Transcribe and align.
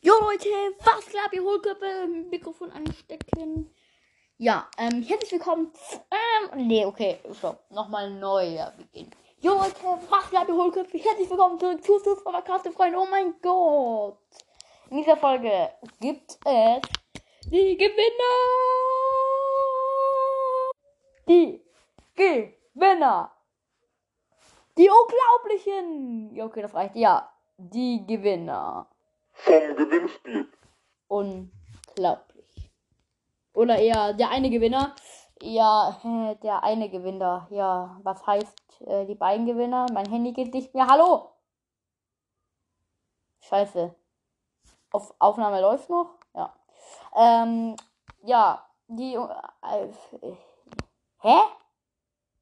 Jo 0.00 0.14
Leute, 0.20 0.48
was 0.84 1.06
klappt? 1.06 1.34
Ihr 1.34 1.42
Hohlköpfe, 1.42 2.06
Mikrofon 2.30 2.70
anstecken. 2.70 3.74
Ja, 4.36 4.68
ähm, 4.78 5.02
herzlich 5.02 5.32
willkommen. 5.32 5.72
Ähm, 6.12 6.68
nee, 6.68 6.84
okay, 6.84 7.18
stopp. 7.32 7.68
Nochmal 7.70 8.08
neu 8.08 8.44
ja, 8.44 8.70
beginnen. 8.76 9.10
Jo 9.40 9.54
Leute, 9.54 9.74
was 10.08 10.30
klappt? 10.30 10.50
Ihr 10.50 10.54
Hohlköpfe, 10.54 10.98
herzlich 10.98 11.28
willkommen 11.28 11.58
zurück 11.58 11.82
zu 11.82 11.98
Sus 11.98 12.22
Podcast, 12.22 12.68
Freunde. 12.68 12.96
Oh 12.96 13.08
mein 13.10 13.34
Gott. 13.42 14.20
In 14.90 14.98
dieser 14.98 15.16
Folge 15.16 15.72
gibt 16.00 16.38
es 16.44 16.82
die 17.46 17.76
Gewinner. 17.76 18.38
Die 21.26 21.60
Gewinner. 22.14 23.32
Die 24.76 24.88
Unglaublichen. 24.88 26.36
Ja, 26.36 26.44
okay, 26.44 26.62
das 26.62 26.72
reicht. 26.72 26.94
Ja, 26.94 27.32
die 27.56 28.06
Gewinner. 28.06 28.88
Vom 29.38 29.76
Gewinnspiel. 29.76 30.48
Unglaublich. 31.08 32.70
Oder 33.54 33.78
eher 33.78 34.12
der 34.12 34.30
eine 34.30 34.50
Gewinner. 34.50 34.94
Ja, 35.40 36.00
äh, 36.04 36.36
der 36.36 36.62
eine 36.62 36.90
Gewinner. 36.90 37.46
Ja, 37.50 37.98
was 38.02 38.26
heißt 38.26 38.82
äh, 38.86 39.06
die 39.06 39.14
beiden 39.14 39.46
Gewinner? 39.46 39.86
Mein 39.92 40.08
Handy 40.08 40.32
geht 40.32 40.52
nicht 40.52 40.74
mehr. 40.74 40.86
Hallo! 40.86 41.32
Scheiße. 43.40 43.94
Auf 44.90 45.14
Aufnahme 45.18 45.60
läuft 45.60 45.88
noch? 45.90 46.18
Ja. 46.34 46.54
Ähm, 47.14 47.76
ja, 48.22 48.66
die. 48.88 49.14
Äh, 49.14 49.84
äh, 49.86 50.36
hä? 51.20 51.38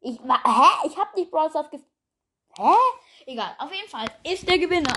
Ich, 0.01 0.20
hä? 0.20 0.87
Ich 0.87 0.98
hab 0.98 1.15
nicht 1.15 1.31
Brawl 1.31 1.51
Stars. 1.51 1.69
Hä? 1.70 2.75
Egal, 3.27 3.55
auf 3.59 3.73
jeden 3.73 3.89
Fall 3.89 4.06
ist 4.25 4.48
der 4.48 4.59
Gewinner. 4.59 4.95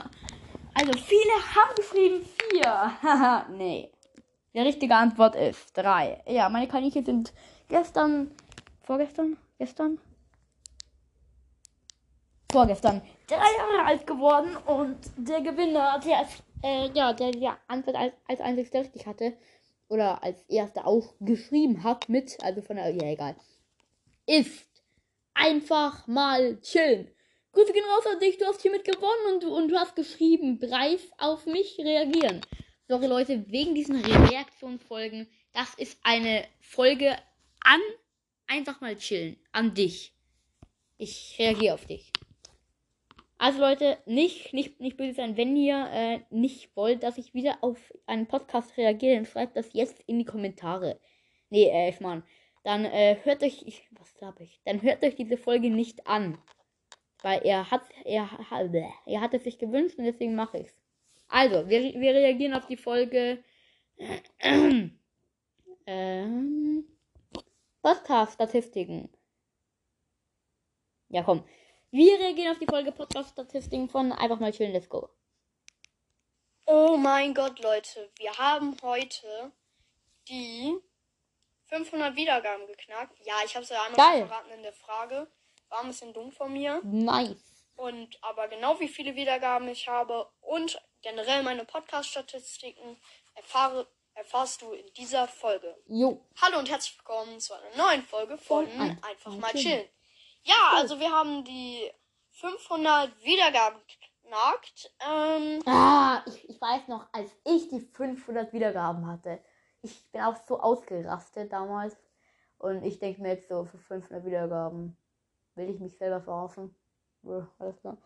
Also 0.80 0.94
viele 0.94 1.34
haben 1.56 1.76
geschrieben 1.76 2.26
vier. 2.50 3.02
Haha, 3.04 3.46
nee. 3.52 3.92
Die 4.54 4.60
richtige 4.60 4.96
Antwort 4.96 5.36
ist 5.36 5.78
drei. 5.78 6.24
Ja, 6.26 6.48
meine 6.48 6.70
Kaninchen 6.70 7.04
sind 7.04 7.34
gestern, 7.68 8.32
vorgestern, 8.84 9.36
gestern, 9.58 10.00
vorgestern 12.50 13.02
drei 13.28 13.36
Jahre 13.58 13.88
alt 13.88 14.08
geworden 14.08 14.56
und 14.68 14.98
der 15.18 15.42
Gewinner, 15.42 16.00
der 16.00 16.26
äh, 16.64 16.90
ja, 16.94 17.12
der 17.12 17.32
die 17.32 17.50
Antwort 17.68 17.98
als, 17.98 18.14
als 18.30 18.40
einzigster 18.40 18.80
richtig 18.80 19.06
hatte 19.06 19.34
oder 19.90 20.24
als 20.24 20.44
erster 20.44 20.88
auch 20.88 21.14
geschrieben 21.20 21.84
hat 21.84 22.08
mit, 22.08 22.42
also 22.42 22.62
von 22.62 22.78
der, 22.78 22.90
ja 22.92 23.04
egal, 23.04 23.36
ist 24.26 24.66
einfach 25.34 26.08
mal 26.08 26.62
chillen. 26.62 27.12
Grüße 27.52 27.74
gehen 27.74 27.84
raus 27.86 28.06
an 28.06 28.20
dich, 28.20 28.38
du 28.38 28.46
hast 28.46 28.62
hiermit 28.62 28.84
gewonnen 28.84 29.34
und, 29.34 29.44
du- 29.44 29.56
und 29.56 29.70
du 29.70 29.76
hast 29.76 29.96
geschrieben, 29.96 30.60
Preis 30.60 31.02
auf 31.18 31.46
mich 31.46 31.78
reagieren. 31.80 32.42
Sorry 32.88 33.08
Leute, 33.08 33.46
wegen 33.50 33.76
diesen 33.76 34.04
Reaktionsfolgen, 34.04 35.28
das 35.54 35.74
ist 35.76 36.00
eine 36.04 36.46
Folge 36.60 37.16
an 37.64 37.82
einfach 38.48 38.82
mal 38.82 38.96
chillen, 38.98 39.38
an 39.52 39.74
dich. 39.74 40.14
Ich 40.98 41.36
reagiere 41.40 41.76
auf 41.76 41.86
dich. 41.86 42.12
Also 43.38 43.60
Leute, 43.60 43.98
nicht, 44.06 44.54
nicht, 44.54 44.82
nicht 44.82 44.98
böse 44.98 45.14
sein, 45.14 45.38
wenn 45.38 45.56
ihr 45.56 45.88
äh, 45.92 46.20
nicht 46.30 46.76
wollt, 46.76 47.04
dass 47.04 47.18
ich 47.18 47.34
wieder 47.34 47.60
auf 47.62 47.78
einen 48.06 48.28
Podcast 48.28 48.76
reagiere, 48.76 49.16
dann 49.16 49.26
schreibt 49.26 49.56
das 49.56 49.72
jetzt 49.72 50.02
in 50.08 50.20
die 50.20 50.26
Kommentare. 50.26 51.00
Nee, 51.50 51.70
äh, 51.70 51.90
ich 51.90 52.02
meine, 52.02 52.24
dann 52.64 52.84
äh, 52.84 53.18
hört 53.24 53.42
euch, 53.42 53.64
ich, 53.66 53.88
was 53.92 54.14
glaube 54.16 54.44
ich, 54.44 54.60
dann 54.66 54.82
hört 54.82 55.04
euch 55.04 55.16
diese 55.16 55.38
Folge 55.38 55.70
nicht 55.70 56.06
an. 56.06 56.38
Weil 57.22 57.42
er 57.46 57.70
hat, 57.70 57.82
er, 58.06 58.32
hat- 58.50 58.74
er 59.06 59.22
hat 59.22 59.34
es 59.34 59.44
sich 59.44 59.58
gewünscht 59.60 59.98
und 59.98 60.06
deswegen 60.06 60.36
mache 60.36 60.60
ich's. 60.60 60.74
Also, 61.28 61.68
wir, 61.70 61.82
wir 62.00 62.14
reagieren 62.14 62.54
auf 62.54 62.66
die 62.68 62.78
Folge. 62.78 63.44
ähm, 65.86 66.88
Podcast-Statistiken. 67.82 69.10
Ja, 71.10 71.24
komm. 71.24 71.44
Wir 71.92 72.20
reagieren 72.20 72.52
auf 72.52 72.60
die 72.60 72.68
Folge 72.68 72.92
Podcast-Statistiken 72.92 73.90
von 73.90 74.12
Einfach 74.12 74.40
mal 74.40 74.52
chillen, 74.52 74.74
let's 74.74 74.88
go. 74.90 75.10
Oh 76.66 76.98
mein 76.98 77.34
Gott, 77.34 77.60
Leute, 77.64 78.10
wir 78.20 78.32
haben 78.38 78.78
heute 78.84 79.52
die 80.28 80.78
500 81.66 82.16
Wiedergaben 82.16 82.68
geknackt. 82.68 83.18
Ja, 83.26 83.36
ich 83.44 83.56
habe 83.56 83.64
es 83.64 83.70
ja 83.70 83.82
einmal 83.82 84.28
verraten 84.28 84.52
in 84.52 84.62
der 84.62 84.74
Frage. 84.74 85.28
War 85.70 85.82
ein 85.82 85.88
bisschen 85.88 86.14
dumm 86.14 86.32
von 86.32 86.52
mir. 86.52 86.82
Nice. 86.84 87.38
Und 87.76 88.18
aber 88.24 88.48
genau 88.48 88.80
wie 88.80 88.88
viele 88.88 89.16
Wiedergaben 89.16 89.68
ich 89.70 89.88
habe 89.88 90.28
und 90.42 90.82
generell 91.02 91.44
meine 91.44 91.64
Podcast-Statistiken 91.64 92.98
erfahre, 93.36 93.88
erfahrst 94.16 94.62
du 94.62 94.74
in 94.74 94.86
dieser 94.94 95.28
Folge. 95.28 95.78
Jo. 95.88 96.26
Hallo 96.42 96.60
und 96.60 96.70
herzlich 96.70 96.98
willkommen 96.98 97.40
zu 97.40 97.54
einer 97.54 97.76
neuen 97.78 98.02
Folge 98.04 98.38
von 98.38 98.68
Von 98.68 98.82
Ein- 98.82 99.04
Einfach 99.04 99.32
Ein 99.32 99.40
mal 99.40 99.52
Chillen. 99.52 99.64
chillen. 99.64 99.90
Ja, 100.44 100.72
also 100.76 101.00
wir 101.00 101.12
haben 101.12 101.44
die 101.46 101.90
500 102.32 103.24
Wiedergaben 103.24 103.80
geknackt. 103.88 104.92
Ähm, 105.08 105.62
Ah, 105.66 106.22
ich, 106.26 106.50
ich 106.50 106.60
weiß 106.60 106.88
noch, 106.88 107.08
als 107.14 107.32
ich 107.46 107.70
die 107.70 107.80
500 107.80 108.52
Wiedergaben 108.52 109.06
hatte. 109.08 109.42
Ich 109.82 110.12
bin 110.12 110.22
auch 110.22 110.36
so 110.48 110.60
ausgerastet 110.60 111.54
damals. 111.54 111.96
Und 112.58 112.84
ich 112.84 113.00
denke 113.00 113.22
mir 113.22 113.30
jetzt 113.36 113.48
so, 113.48 113.64
für 113.66 113.78
500 113.78 114.26
Wiedergaben 114.26 114.98
will 115.56 115.70
ich 115.70 115.80
mich 115.80 115.98
selber. 115.98 116.24
Ja, 117.24 117.48
alles 117.60 117.80
klar. 117.82 117.98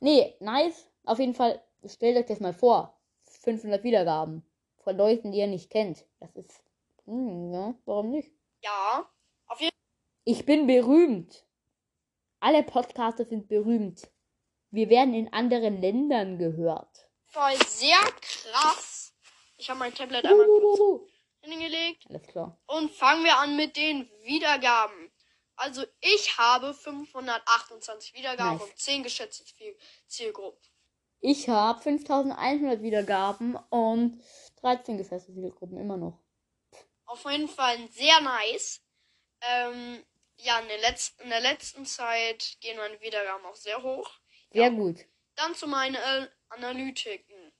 Nee, 0.00 0.36
nice. 0.40 0.90
Auf 1.04 1.18
jeden 1.18 1.34
Fall, 1.34 1.62
stellt 1.84 2.16
euch 2.16 2.26
das 2.26 2.40
mal 2.40 2.52
vor. 2.52 2.98
500 3.42 3.82
Wiedergaben. 3.84 4.44
Von 4.78 4.96
Leuten, 4.96 5.32
die 5.32 5.38
ihr 5.38 5.46
nicht 5.46 5.70
kennt. 5.70 6.04
Das 6.20 6.34
ist, 6.36 6.62
hm, 7.04 7.52
ja, 7.52 7.74
warum 7.84 8.10
nicht? 8.10 8.32
ja, 8.62 9.08
auf 9.46 9.60
jeden 9.60 9.76
Ich 10.24 10.44
bin 10.44 10.66
berühmt. 10.66 11.44
Alle 12.40 12.62
Podcaster 12.62 13.24
sind 13.24 13.48
berühmt. 13.48 14.08
Wir 14.70 14.90
werden 14.90 15.14
in 15.14 15.32
anderen 15.32 15.80
Ländern 15.80 16.38
gehört. 16.38 17.08
Fall 17.26 17.56
sehr 17.66 17.98
krass. 18.20 19.14
Ich 19.56 19.70
habe 19.70 19.78
mein 19.78 19.94
Tablet 19.94 20.24
einmal 20.24 20.46
kurz 20.46 21.02
hingelegt. 21.40 22.04
Alles 22.08 22.26
klar. 22.26 22.58
Und 22.66 22.90
fangen 22.90 23.24
wir 23.24 23.38
an 23.38 23.56
mit 23.56 23.76
den 23.76 24.08
Wiedergaben. 24.24 25.10
Also 25.56 25.84
ich 26.00 26.36
habe 26.38 26.74
528 26.74 28.14
Wiedergaben 28.14 28.58
Nice. 28.58 28.68
und 28.68 28.78
10 28.78 29.02
geschätzte 29.02 29.44
Ziel- 29.44 29.76
Zielgruppen. 30.06 30.60
Ich 31.20 31.48
habe 31.48 31.80
5100 31.80 32.82
Wiedergaben 32.82 33.56
und 33.70 34.22
13 34.60 34.98
gefesselte 34.98 35.40
Zielgruppen 35.40 35.78
immer 35.78 35.96
noch. 35.96 36.18
Auf 37.06 37.24
jeden 37.24 37.48
Fall 37.48 37.78
sehr 37.90 38.20
nice. 38.20 38.82
Ähm, 39.40 40.04
ja, 40.38 40.58
in 40.60 40.68
der, 40.68 40.78
letzten, 40.78 41.22
in 41.22 41.30
der 41.30 41.40
letzten 41.40 41.86
Zeit 41.86 42.56
gehen 42.60 42.76
meine 42.76 43.00
Wiedergaben 43.00 43.46
auch 43.46 43.54
sehr 43.54 43.82
hoch. 43.82 44.10
Sehr 44.52 44.64
Ja. 44.64 44.68
gut. 44.68 44.96
Dann 45.36 45.54
zu 45.54 45.66
meinen 45.66 45.94
äh, 45.94 46.28
Analytiken. 46.50 47.52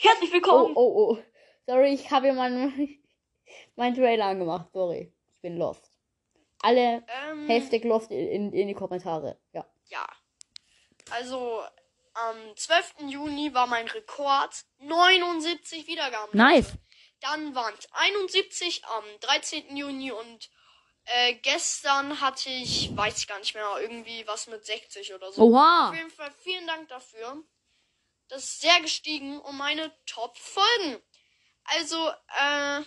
Herzlich 0.00 0.32
willkommen. 0.32 0.74
Oh, 0.76 0.80
oh, 0.80 1.12
oh. 1.16 1.22
Sorry, 1.66 1.92
ich 1.94 2.10
habe 2.10 2.26
hier 2.26 2.34
meinen 2.34 3.02
mein 3.76 3.94
Trailer 3.94 4.26
angemacht. 4.26 4.70
Sorry. 4.72 5.12
Ich 5.34 5.40
bin 5.40 5.56
lost. 5.56 5.89
Alle 6.62 7.04
Ähm, 7.08 7.46
Hashtag 7.48 7.84
lost 7.84 8.10
in, 8.10 8.52
in 8.52 8.68
die 8.68 8.74
Kommentare. 8.74 9.38
Ja. 9.52 9.66
Ja. 9.86 10.06
Also, 11.10 11.62
am 12.14 12.56
12. 12.56 12.94
Juni 13.08 13.54
war 13.54 13.66
mein 13.66 13.88
Rekord 13.88 14.50
79 14.78 15.86
Wiedergaben. 15.86 16.36
Nice. 16.36 16.72
Dann 17.20 17.54
waren 17.54 17.74
es 17.78 17.88
71 17.92 18.84
am 18.86 19.04
13. 19.20 19.76
Juni 19.76 20.10
und 20.12 20.50
äh, 21.04 21.34
gestern 21.34 22.20
hatte 22.20 22.50
ich, 22.50 22.96
weiß 22.96 23.18
ich 23.18 23.26
gar 23.26 23.38
nicht 23.38 23.54
mehr, 23.54 23.66
irgendwie 23.80 24.26
was 24.26 24.46
mit 24.46 24.64
60 24.64 25.14
oder 25.14 25.32
so. 25.32 25.42
Auf 25.42 25.48
Oha. 25.52 25.92
jeden 25.94 26.10
Fall 26.10 26.30
vielen 26.42 26.66
Dank 26.66 26.88
dafür. 26.88 27.42
Das 28.28 28.44
ist 28.44 28.60
sehr 28.60 28.80
gestiegen 28.80 29.40
um 29.40 29.56
meine 29.58 29.92
Top-Folgen. 30.06 31.02
Also, 31.64 32.08
äh, 32.08 32.80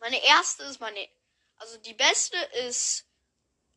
meine 0.00 0.24
erste 0.24 0.64
ist 0.64 0.80
meine, 0.80 1.06
also 1.62 1.78
die 1.78 1.94
beste 1.94 2.36
ist, 2.66 3.06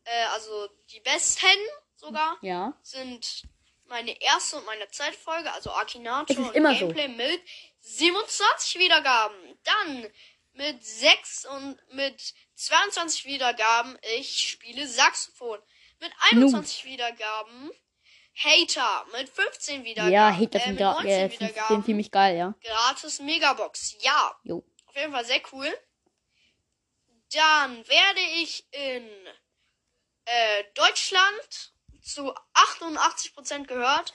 äh, 0.04 0.26
also 0.34 0.68
die 0.92 1.00
besten 1.00 1.48
sogar 1.96 2.38
Ja. 2.42 2.74
sind 2.82 3.44
meine 3.86 4.20
erste 4.22 4.58
und 4.58 4.66
meine 4.66 4.90
zweite 4.90 5.18
Folge, 5.18 5.52
also 5.54 5.72
Akinato 5.72 6.34
und 6.34 6.56
immer 6.56 6.74
so. 6.74 6.88
Gameplay 6.88 7.08
mit 7.08 7.42
27 7.82 8.80
Wiedergaben. 8.80 9.36
Dann 9.64 10.08
mit 10.54 10.84
6 10.84 11.46
und 11.46 11.78
mit 11.94 12.34
22 12.56 13.26
Wiedergaben, 13.26 13.98
ich 14.18 14.50
spiele 14.50 14.88
Saxophon. 14.88 15.60
Mit 16.00 16.12
21 16.32 16.86
Wiedergaben, 16.86 17.72
Hater 18.36 19.06
mit 19.14 19.30
15 19.30 19.84
Wiedergaben. 19.86 20.14
Ja, 20.14 20.46
das 20.48 20.64
äh, 20.66 20.70
mit 20.72 20.80
da, 20.80 20.94
19 20.94 21.10
ja, 21.12 21.32
Wiedergaben. 21.32 21.86
ziemlich 21.86 22.12
geil, 22.12 22.38
ja. 22.38 22.54
Gratis 22.64 23.20
Megabox. 23.20 23.96
Ja. 24.02 24.36
Jo. 24.44 24.64
Auf 24.88 24.96
jeden 24.96 25.14
Fall 25.14 25.26
sehr 25.26 25.42
cool. 25.54 25.72
Dann 27.36 27.88
werde 27.88 28.22
ich 28.42 28.66
in 28.72 29.10
äh, 30.26 30.64
Deutschland 30.74 31.74
zu 32.02 32.34
88% 32.54 33.66
gehört. 33.66 34.14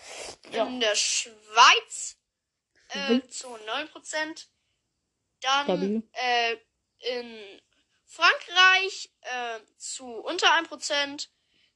Ja. 0.53 0.67
In 0.67 0.81
der 0.81 0.95
Schweiz 0.95 2.17
äh, 2.89 2.99
Schweiz. 3.07 3.39
zu 3.39 3.49
9%. 3.55 4.47
Dann 5.41 6.03
äh, 6.13 6.57
in 7.01 7.61
Frankreich 8.07 9.11
äh, 9.23 9.61
zu 9.77 10.07
unter 10.07 10.49
1%. 10.49 11.29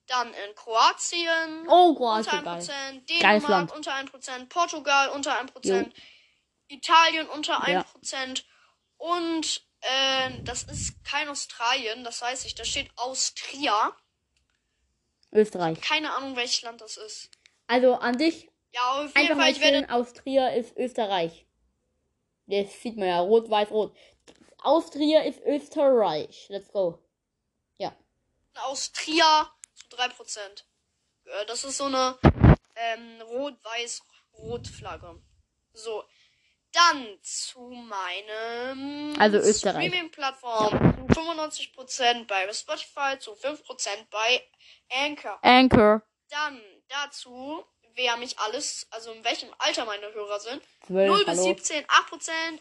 Dann 0.06 0.35
in 0.35 0.55
Kroatien 0.55 1.67
Oh, 1.69 1.91
unter 1.91 2.31
Kroatien, 2.31 2.44
geil. 2.44 2.61
1%. 2.61 3.20
Geiles 3.20 3.43
Dänemark 3.43 3.49
Land. 3.49 3.73
unter 3.73 3.94
1%. 3.94 4.46
Portugal 4.49 5.08
unter 5.11 5.41
1%. 5.41 5.91
Italien 6.69 7.29
unter 7.29 7.62
Ja. 7.69 7.85
1%. 8.02 8.44
Und 8.99 9.62
äh, 9.89 10.43
das 10.43 10.65
ist 10.65 11.05
kein 11.05 11.29
Australien, 11.29 12.05
das 12.05 12.21
weiß 12.23 12.45
ich. 12.47 12.55
Da 12.55 12.65
steht 12.65 12.91
Austria. 12.97 13.97
Österreich. 15.33 15.81
Keine 15.81 16.15
Ahnung, 16.15 16.37
welches 16.37 16.63
Land 16.63 16.81
das 16.81 16.97
ist. 16.97 17.31
Also 17.67 17.95
an 17.95 18.19
dich, 18.19 18.51
Ja, 18.73 18.93
auf 18.93 19.17
jeden 19.17 19.17
einfach 19.17 19.37
Fall, 19.37 19.53
ich 19.53 19.61
werde 19.61 19.91
Austria 19.91 20.49
ist 20.49 20.77
Österreich. 20.77 21.47
Das 22.47 22.81
sieht 22.83 22.97
man 22.97 23.09
ja, 23.09 23.21
rot, 23.21 23.49
weiß, 23.49 23.71
rot. 23.71 23.97
Austria 24.59 25.23
ist 25.23 25.41
Österreich. 25.41 26.47
Let's 26.49 26.71
go. 26.73 27.01
Austria 28.57 29.51
zu 29.75 29.97
3%. 29.97 30.39
Äh, 31.25 31.47
Das 31.47 31.65
ist 31.65 31.77
so 31.77 31.85
eine 31.85 32.19
ähm, 32.77 33.21
Rot-Weiß-Rot-Flagge. 33.23 35.21
So. 35.73 36.05
Dann 36.75 37.19
zu 37.23 37.61
meinem 37.61 39.15
Also 39.19 39.38
Österreich. 39.38 39.87
Streaming-Plattform. 39.87 41.06
Zu 41.12 41.21
95% 41.21 42.26
bei 42.26 42.53
Spotify, 42.53 43.19
zu 43.19 43.32
5% 43.32 43.61
bei 44.11 44.43
Anchor. 44.91 45.38
Anchor. 45.43 46.03
Dann 46.29 46.61
dazu, 46.88 47.65
wer 47.94 48.17
mich 48.17 48.38
alles, 48.41 48.88
also 48.91 49.12
in 49.12 49.25
welchem 49.25 49.50
Alter 49.59 49.85
meine 49.85 50.12
Hörer 50.12 50.41
sind. 50.41 50.62
12, 50.87 51.09
0 51.09 51.19
bis 51.19 51.26
hallo. 51.29 51.43
17, 51.43 51.85
8%, 51.85 51.88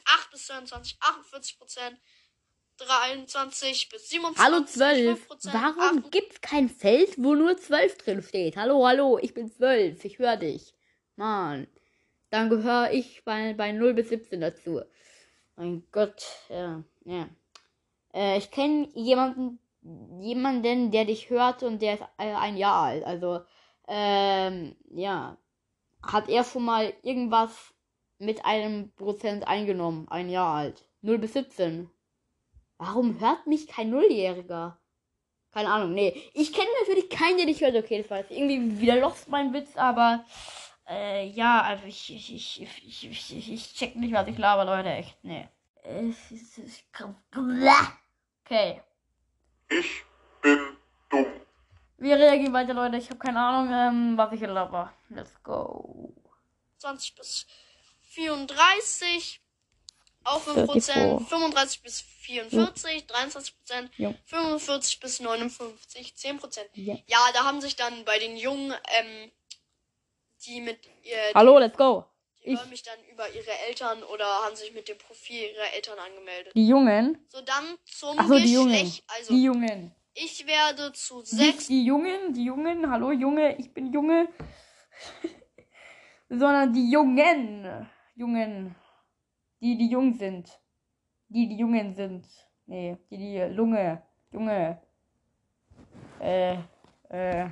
8 0.06 0.32
bis 0.32 0.46
22, 0.46 0.98
48%, 1.02 1.98
23 2.78 3.90
bis 3.90 4.10
27, 4.10 4.44
Hallo 4.44 4.66
12. 4.66 5.32
5%, 5.32 5.54
Warum 5.54 6.04
8 6.06 6.12
gibt's 6.12 6.42
kein 6.42 6.70
Feld, 6.70 7.16
wo 7.18 7.34
nur 7.34 7.58
12 7.58 7.98
drin 7.98 8.22
steht? 8.22 8.58
Hallo, 8.58 8.86
hallo, 8.86 9.18
ich 9.20 9.34
bin 9.34 9.52
12. 9.52 10.06
Ich 10.06 10.20
höre 10.20 10.38
dich. 10.38 10.74
Mann. 11.16 11.68
Dann 12.34 12.50
gehöre 12.50 12.92
ich 12.92 13.24
bei, 13.26 13.54
bei 13.54 13.72
0 13.72 13.94
bis 13.94 14.10
17 14.10 14.42
dazu. 14.42 14.82
Mein 15.56 15.84
Gott. 15.92 16.26
Ja. 16.50 16.84
ja. 17.06 17.30
Äh, 18.12 18.40
ich 18.40 18.50
kenne 18.50 18.90
jemanden, 18.96 19.60
jemanden, 20.20 20.90
der 20.90 21.06
dich 21.06 21.30
hört 21.30 21.62
und 21.62 21.84
der 21.84 21.94
ist 21.94 22.02
äh, 22.18 22.34
ein 22.34 22.58
Jahr 22.58 22.86
alt. 22.86 23.04
Also, 23.04 23.42
ähm, 23.88 24.76
ja. 24.90 25.38
Hat 26.02 26.28
er 26.28 26.44
schon 26.44 26.66
mal 26.66 26.92
irgendwas 27.04 27.76
mit 28.18 28.44
einem 28.46 28.92
Prozent 28.96 29.48
eingenommen? 29.48 30.08
Ein 30.10 30.32
Jahr 30.32 30.56
alt. 30.56 30.90
0 31.04 31.20
bis 31.20 31.34
17. 31.34 31.88
Warum 32.80 33.20
hört 33.20 33.46
mich 33.46 33.68
kein 33.68 33.92
Nulljähriger? 33.92 34.80
Keine 35.52 35.70
Ahnung, 35.70 35.94
nee. 35.94 36.20
Ich 36.34 36.52
kenne 36.52 36.70
natürlich 36.82 37.12
keinen, 37.12 37.38
der 37.38 37.46
dich 37.46 37.62
hört. 37.62 37.76
Okay, 37.76 38.02
das 38.02 38.10
war 38.10 38.18
jetzt 38.18 38.32
irgendwie 38.32 38.82
wieder 38.82 39.00
lost 39.00 39.30
mein 39.30 39.54
Witz, 39.54 39.78
aber 39.78 40.26
äh, 40.88 41.26
ja, 41.28 41.62
also 41.62 41.86
ich, 41.86 42.10
ich, 42.14 42.34
ich, 42.36 42.62
ich, 42.62 43.04
ich, 43.10 43.36
ich, 43.38 43.52
ich 43.54 43.74
check 43.74 43.96
nicht, 43.96 44.14
was 44.14 44.28
ich 44.28 44.38
laber, 44.38 44.66
Leute, 44.66 44.90
echt, 44.90 45.18
nee. 45.24 45.48
Es 45.84 46.32
ist- 46.32 46.58
es- 46.60 46.84
Okay. 48.46 48.82
Ich 49.70 50.04
bin 50.42 50.78
dumm. 51.10 51.26
Wir 51.98 52.18
reagieren 52.18 52.54
weiter, 52.54 52.74
Leute. 52.74 52.98
Ich 52.98 53.10
habe 53.10 53.20
keine 53.20 53.40
Ahnung, 53.40 53.72
ähm, 53.74 54.18
was 54.18 54.34
ich 54.34 54.42
laber. 54.42 54.94
Let's 55.10 55.42
go. 55.44 56.14
20 56.78 57.16
bis 57.16 57.48
34, 58.02 59.42
auch 60.26 60.42
5%, 60.42 60.82
34. 60.84 61.28
35 61.30 61.82
bis 61.82 62.02
44, 62.02 63.06
23%, 63.08 63.90
Jo. 63.98 64.14
45 64.26 65.00
bis 65.00 65.20
59, 65.20 66.14
10%. 66.16 66.70
Ja. 66.76 66.96
Ja, 67.08 67.20
da 67.34 67.44
haben 67.46 67.62
sich 67.62 67.76
dann 67.76 68.06
bei 68.06 68.20
den 68.20 68.36
Jungen, 68.38 68.74
ähm, 69.00 69.32
die 70.46 70.62
mit 70.62 70.80
ihr, 71.04 71.18
Hallo, 71.34 71.58
let's 71.60 71.78
go. 71.78 72.06
die 72.44 72.50
ich- 72.52 72.60
hören 72.60 72.70
mich 72.70 72.84
dann 72.84 73.00
über 73.12 73.28
ihre 73.30 73.52
Eltern 73.68 74.04
oder 74.04 74.26
haben 74.26 74.56
sich 74.56 74.74
mit 74.74 74.88
dem 74.88 74.98
Profil 74.98 75.50
ihrer 75.54 75.74
Eltern 75.76 75.98
angemeldet. 76.00 76.54
Die 76.56 76.68
Jungen. 76.68 77.26
So, 77.30 77.42
dann 77.42 77.78
zum 77.86 78.18
Achso, 78.20 78.38
die 78.38 78.54
Jungen. 78.54 78.94
Also, 79.08 79.34
Die 79.34 79.44
Jungen. 79.44 79.96
ich 80.14 80.46
werde 80.46 80.92
zu 80.94 81.22
sechs, 81.24 81.68
die 81.68 81.86
Jungen, 81.86 82.34
die 82.34 82.46
Jungen, 82.46 82.90
hallo 82.92 83.12
Junge, 83.12 83.56
ich 83.58 83.74
bin 83.74 83.92
Junge. 83.94 84.28
Sondern 86.30 86.74
die 86.74 86.90
Jungen. 86.92 87.88
Jungen. 88.16 88.76
Die, 89.62 89.78
die 89.78 89.90
jung 89.90 90.14
sind. 90.14 90.50
Die, 91.30 91.48
die 91.48 91.58
Jungen 91.58 91.94
sind. 91.94 92.26
Nee, 92.66 92.98
die, 93.10 93.18
die 93.18 93.40
Lunge. 93.54 94.02
Junge. 94.32 94.82
Äh, 96.20 96.58
äh. 97.10 97.50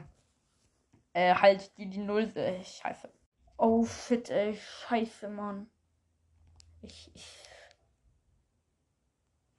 Äh, 1.13 1.35
halt, 1.35 1.77
die, 1.77 1.89
die 1.89 1.99
Null. 1.99 2.31
Äh, 2.35 2.63
scheiße. 2.63 3.11
Oh 3.57 3.85
shit, 3.85 4.29
ey, 4.29 4.59
scheiße, 4.87 5.29
Mann. 5.29 5.69
Ich, 6.81 7.11
ich. 7.13 7.27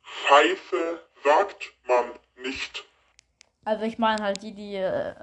Scheiße 0.02 1.00
sagt 1.22 1.72
man 1.86 2.18
nicht. 2.36 2.84
Also 3.64 3.84
ich 3.84 3.98
meine 3.98 4.24
halt 4.24 4.42
die, 4.42 4.52
die 4.54 4.74
äh, 4.74 5.14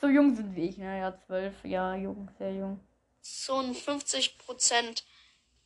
so 0.00 0.08
jung 0.08 0.36
sind 0.36 0.54
wie 0.54 0.68
ich, 0.68 0.76
ne? 0.76 1.00
Ja, 1.00 1.18
zwölf, 1.26 1.54
ja, 1.64 1.94
jung, 1.94 2.30
sehr 2.38 2.52
jung. 2.52 2.86
zu 3.22 3.72
50 3.72 4.38
Prozent, 4.38 5.04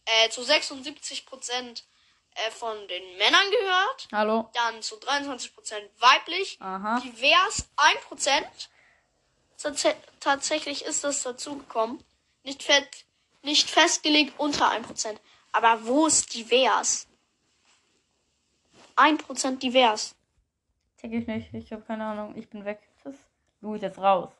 äh, 0.04 0.28
zu 0.28 0.42
76 0.44 1.26
Prozent 1.26 1.84
äh, 2.34 2.50
von 2.52 2.76
den 2.88 3.16
Männern 3.18 3.50
gehört. 3.50 4.08
Hallo? 4.12 4.50
Dann 4.54 4.80
zu 4.80 4.96
23 4.96 5.54
Prozent 5.54 5.90
weiblich. 5.98 6.56
Aha. 6.60 7.00
Divers 7.00 7.68
1 7.76 8.00
Prozent. 8.02 8.70
Tats 9.56 9.86
tatsächlich 10.20 10.84
ist 10.84 11.04
das 11.04 11.22
dazugekommen. 11.22 12.02
Nicht, 12.42 12.62
fett, 12.62 13.04
nicht 13.42 13.70
festgelegt 13.70 14.38
unter 14.38 14.70
1 14.70 14.86
Prozent. 14.86 15.20
Aber 15.52 15.86
wo 15.86 16.06
ist 16.06 16.34
divers? 16.34 17.06
1 18.96 19.22
Prozent 19.22 19.62
divers. 19.62 20.14
Check 21.00 21.12
ich 21.12 21.26
nicht. 21.26 21.52
Ich 21.54 21.72
habe 21.72 21.82
keine 21.82 22.04
Ahnung. 22.04 22.36
Ich 22.36 22.48
bin 22.48 22.64
weg. 22.64 22.80
Das 23.02 23.14
du 23.60 23.74
ist 23.74 23.82
jetzt 23.82 23.98
raus. 23.98 24.32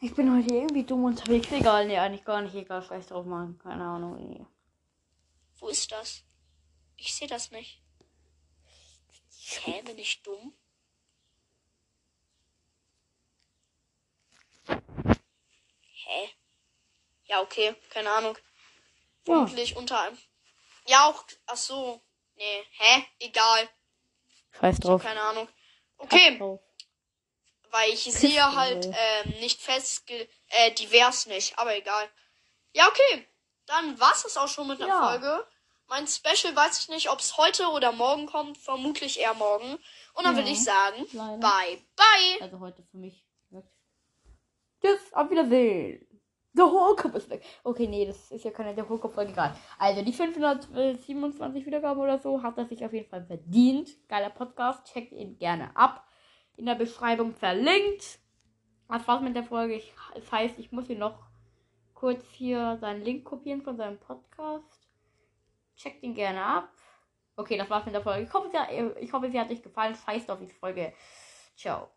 Ich 0.00 0.14
bin 0.14 0.34
heute 0.34 0.54
irgendwie 0.54 0.84
dumm 0.84 1.04
unterwegs. 1.04 1.50
Egal, 1.50 1.86
nee, 1.86 1.98
eigentlich 1.98 2.24
gar 2.24 2.42
nicht. 2.42 2.54
Egal, 2.54 2.82
scheiß 2.82 3.06
drauf 3.06 3.24
machen. 3.24 3.58
Keine 3.58 3.84
Ahnung. 3.84 4.16
Nee. 4.16 4.44
Wo 5.58 5.68
ist 5.68 5.90
das? 5.92 6.24
Ich 6.96 7.14
sehe 7.14 7.28
das 7.28 7.50
nicht. 7.50 7.82
Hä, 9.46 9.82
bin 9.82 9.98
ich 9.98 10.22
dumm? 10.22 10.52
Hä? 14.66 16.28
Ja, 17.34 17.40
okay, 17.40 17.74
keine 17.90 18.10
Ahnung. 18.10 18.38
Ja. 19.26 19.34
Vermutlich 19.34 19.76
unter 19.76 20.00
einem. 20.00 20.16
Ja, 20.86 21.06
auch. 21.08 21.24
Ach 21.46 21.56
so. 21.56 22.00
Nee, 22.36 22.64
hä? 22.70 23.04
Egal. 23.18 23.68
Scheiß 24.52 24.78
drauf. 24.78 25.02
Keine 25.02 25.20
Ahnung. 25.20 25.48
Okay, 25.98 26.38
weil 27.70 27.90
ich 27.90 28.04
sehe 28.04 28.54
halt 28.54 28.86
ähm, 28.86 29.30
nicht 29.40 29.60
festge... 29.60 30.28
Äh, 30.48 30.70
divers 30.74 31.26
nicht, 31.26 31.58
aber 31.58 31.74
egal. 31.76 32.08
Ja, 32.72 32.86
okay. 32.86 33.26
Dann 33.66 33.98
war's 33.98 34.24
es 34.24 34.36
auch 34.36 34.46
schon 34.46 34.68
mit 34.68 34.78
der 34.78 34.86
Ja. 34.86 35.08
Folge. 35.08 35.44
Mein 35.88 36.06
Special 36.06 36.54
weiß 36.54 36.78
ich 36.78 36.88
nicht, 36.88 37.10
ob 37.10 37.18
es 37.18 37.36
heute 37.36 37.66
oder 37.66 37.90
morgen 37.90 38.26
kommt. 38.26 38.58
Vermutlich 38.58 39.18
eher 39.18 39.34
morgen. 39.34 39.74
Und 40.14 40.24
dann 40.24 40.36
Ja, 40.36 40.36
würde 40.36 40.50
ich 40.50 40.62
sagen, 40.62 41.04
leider. 41.12 41.38
bye 41.38 41.82
bye. 41.96 42.42
Also 42.42 42.60
heute 42.60 42.84
für 42.84 42.96
mich. 42.96 43.24
Tschüss, 44.80 45.12
auf 45.12 45.28
Wiedersehen. 45.30 46.06
Der 46.56 46.70
Hohlkopf 46.70 47.14
ist 47.16 47.30
weg. 47.30 47.42
Okay, 47.64 47.88
nee, 47.88 48.06
das 48.06 48.30
ist 48.30 48.44
ja 48.44 48.52
keine 48.52 48.74
der 48.74 48.88
Hohlkopf 48.88 49.18
egal. 49.18 49.56
Also 49.76 50.02
die 50.02 50.12
527 50.12 51.66
Wiedergaben 51.66 52.00
oder 52.00 52.18
so 52.18 52.40
hat 52.42 52.56
er 52.56 52.66
sich 52.66 52.84
auf 52.84 52.92
jeden 52.92 53.08
Fall 53.08 53.24
verdient. 53.24 53.90
Geiler 54.08 54.30
Podcast, 54.30 54.86
checkt 54.92 55.12
ihn 55.12 55.36
gerne 55.36 55.76
ab. 55.76 56.06
In 56.56 56.66
der 56.66 56.76
Beschreibung 56.76 57.32
verlinkt. 57.32 58.20
Das 58.88 59.08
war's 59.08 59.22
mit 59.22 59.34
der 59.34 59.42
Folge. 59.42 59.74
Ich, 59.74 59.92
das 60.14 60.30
heißt, 60.30 60.58
ich 60.60 60.70
muss 60.70 60.86
hier 60.86 60.98
noch 60.98 61.26
kurz 61.94 62.24
hier 62.30 62.76
seinen 62.80 63.02
Link 63.02 63.24
kopieren 63.24 63.62
von 63.62 63.76
seinem 63.76 63.98
Podcast. 63.98 64.88
Checkt 65.74 66.04
ihn 66.04 66.14
gerne 66.14 66.44
ab. 66.44 66.68
Okay, 67.34 67.58
das 67.58 67.68
war's 67.68 67.84
mit 67.84 67.94
der 67.94 68.02
Folge. 68.02 68.22
Ich 68.22 68.32
hoffe, 68.32 68.48
sie, 68.48 69.02
ich 69.02 69.12
hoffe, 69.12 69.28
sie 69.28 69.40
hat 69.40 69.50
euch 69.50 69.62
gefallen. 69.62 69.96
Scheißt 69.96 70.30
auf 70.30 70.38
die 70.38 70.46
Folge. 70.46 70.92
Ciao. 71.56 71.88